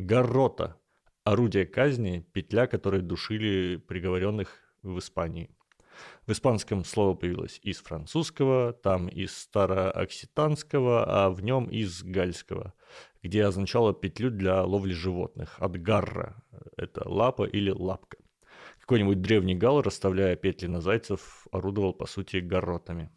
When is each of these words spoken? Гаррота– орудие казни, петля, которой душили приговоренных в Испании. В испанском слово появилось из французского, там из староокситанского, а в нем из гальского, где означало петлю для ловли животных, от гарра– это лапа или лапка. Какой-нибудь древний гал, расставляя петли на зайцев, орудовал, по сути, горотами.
Гаррота– 0.00 0.76
орудие 1.24 1.66
казни, 1.66 2.26
петля, 2.32 2.66
которой 2.66 3.02
душили 3.02 3.76
приговоренных 3.76 4.56
в 4.82 4.98
Испании. 4.98 5.50
В 6.26 6.32
испанском 6.32 6.86
слово 6.86 7.14
появилось 7.14 7.60
из 7.62 7.78
французского, 7.82 8.72
там 8.72 9.08
из 9.08 9.36
староокситанского, 9.36 11.04
а 11.06 11.28
в 11.28 11.42
нем 11.42 11.66
из 11.66 12.02
гальского, 12.02 12.72
где 13.22 13.44
означало 13.44 13.92
петлю 13.92 14.30
для 14.30 14.62
ловли 14.62 14.94
животных, 14.94 15.56
от 15.58 15.76
гарра– 15.76 16.42
это 16.78 17.06
лапа 17.06 17.44
или 17.44 17.70
лапка. 17.70 18.16
Какой-нибудь 18.78 19.20
древний 19.20 19.54
гал, 19.54 19.82
расставляя 19.82 20.34
петли 20.34 20.66
на 20.66 20.80
зайцев, 20.80 21.46
орудовал, 21.52 21.92
по 21.92 22.06
сути, 22.06 22.38
горотами. 22.38 23.10